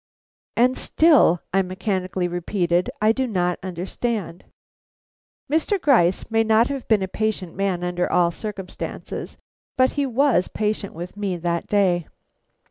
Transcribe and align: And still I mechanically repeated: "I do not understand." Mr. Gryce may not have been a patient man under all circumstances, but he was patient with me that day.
And 0.57 0.75
still 0.79 1.41
I 1.53 1.61
mechanically 1.61 2.27
repeated: 2.27 2.89
"I 2.99 3.11
do 3.11 3.27
not 3.27 3.59
understand." 3.61 4.45
Mr. 5.47 5.79
Gryce 5.79 6.31
may 6.31 6.43
not 6.43 6.69
have 6.69 6.87
been 6.87 7.03
a 7.03 7.07
patient 7.07 7.53
man 7.55 7.83
under 7.83 8.11
all 8.11 8.31
circumstances, 8.31 9.37
but 9.77 9.91
he 9.91 10.07
was 10.07 10.47
patient 10.47 10.95
with 10.95 11.17
me 11.17 11.37
that 11.37 11.67
day. 11.67 12.07